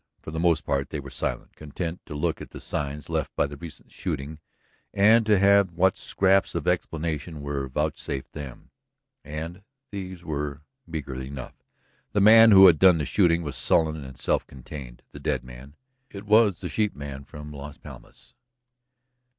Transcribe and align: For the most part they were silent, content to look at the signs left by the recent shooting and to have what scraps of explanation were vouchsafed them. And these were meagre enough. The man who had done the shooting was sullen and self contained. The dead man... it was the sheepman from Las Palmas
For 0.19 0.31
the 0.31 0.39
most 0.39 0.65
part 0.65 0.89
they 0.89 0.99
were 0.99 1.11
silent, 1.11 1.55
content 1.55 2.01
to 2.07 2.15
look 2.15 2.41
at 2.41 2.49
the 2.49 2.59
signs 2.59 3.07
left 3.07 3.35
by 3.35 3.45
the 3.45 3.55
recent 3.55 3.91
shooting 3.91 4.39
and 4.95 5.27
to 5.27 5.37
have 5.37 5.73
what 5.73 5.95
scraps 5.95 6.55
of 6.55 6.67
explanation 6.67 7.39
were 7.43 7.67
vouchsafed 7.67 8.31
them. 8.33 8.71
And 9.23 9.61
these 9.91 10.25
were 10.25 10.63
meagre 10.87 11.21
enough. 11.21 11.53
The 12.13 12.19
man 12.21 12.49
who 12.49 12.65
had 12.65 12.79
done 12.79 12.97
the 12.97 13.05
shooting 13.05 13.43
was 13.43 13.55
sullen 13.55 14.03
and 14.03 14.17
self 14.19 14.47
contained. 14.47 15.03
The 15.11 15.19
dead 15.19 15.43
man... 15.43 15.75
it 16.09 16.25
was 16.25 16.61
the 16.61 16.67
sheepman 16.67 17.23
from 17.25 17.51
Las 17.51 17.77
Palmas 17.77 18.33